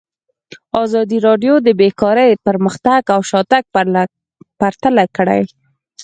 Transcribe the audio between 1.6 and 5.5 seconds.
د بیکاري پرمختګ او شاتګ پرتله کړی.